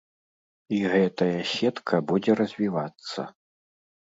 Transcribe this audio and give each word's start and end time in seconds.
І 0.77 0.79
гэтая 0.93 1.41
сетка 1.51 2.01
будзе 2.13 2.31
развівацца. 2.41 3.29